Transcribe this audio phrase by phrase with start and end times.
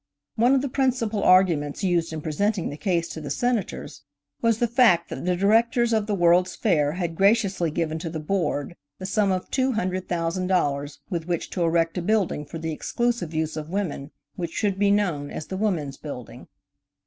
[0.35, 4.01] One of the principal arguments used in presenting the case to the Senators
[4.41, 8.19] was the fact that the Directors of the World's Fair had graciously given to the
[8.19, 12.57] Board the sum of two hundred thousand dollars with which to erect a building for
[12.57, 16.47] the exclusive use of women, which should be known as the Woman's Building.